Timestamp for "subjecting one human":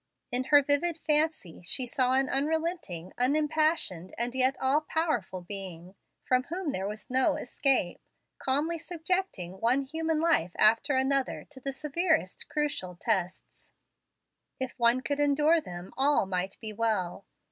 8.79-10.19